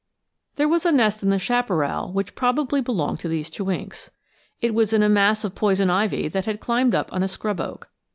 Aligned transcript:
]There 0.55 0.67
was 0.67 0.83
a 0.83 0.91
nest 0.91 1.21
in 1.21 1.29
the 1.29 1.37
chaparral 1.37 2.11
which 2.11 2.33
probably 2.33 2.81
belonged 2.81 3.19
to 3.19 3.27
these 3.27 3.51
chewinks. 3.51 4.09
It 4.59 4.73
was 4.73 4.93
in 4.93 5.03
a 5.03 5.09
mass 5.09 5.43
of 5.43 5.53
poison 5.53 5.91
ivy 5.91 6.27
that 6.27 6.45
had 6.47 6.59
climbed 6.59 6.95
up 6.95 7.13
on 7.13 7.21
a 7.21 7.27
scrub 7.27 7.61
oak. 7.61 7.87